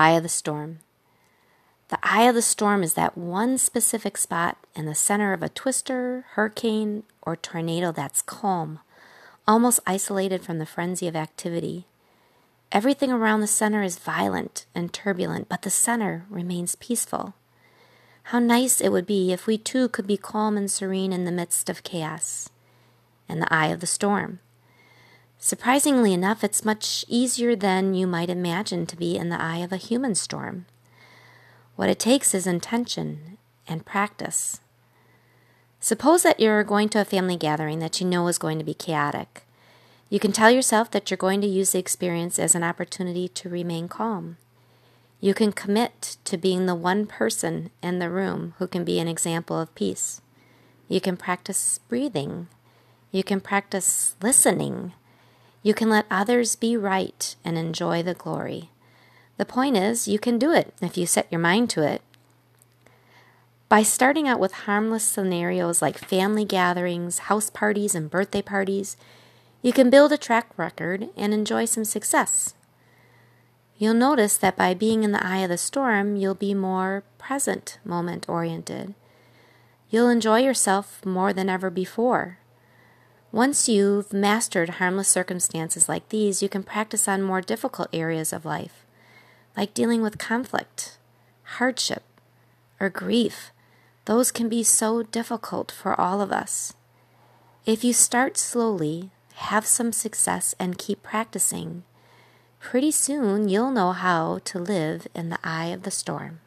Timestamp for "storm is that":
2.40-3.18